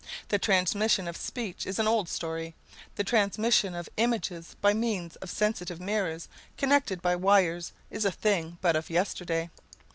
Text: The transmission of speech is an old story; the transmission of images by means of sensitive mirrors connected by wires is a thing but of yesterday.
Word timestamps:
The 0.29 0.39
transmission 0.39 1.07
of 1.07 1.15
speech 1.15 1.67
is 1.67 1.77
an 1.77 1.87
old 1.87 2.09
story; 2.09 2.55
the 2.95 3.03
transmission 3.03 3.75
of 3.75 3.87
images 3.97 4.55
by 4.59 4.73
means 4.73 5.15
of 5.17 5.29
sensitive 5.29 5.79
mirrors 5.79 6.27
connected 6.57 7.03
by 7.03 7.15
wires 7.15 7.71
is 7.91 8.03
a 8.03 8.11
thing 8.11 8.57
but 8.61 8.75
of 8.75 8.89
yesterday. 8.89 9.51